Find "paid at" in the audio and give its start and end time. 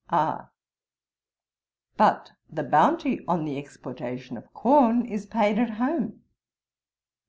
5.27-5.69